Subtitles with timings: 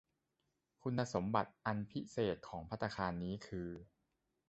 [0.81, 3.69] คุณสมบัติอันพิเศษของภัตตาคารนี้คือ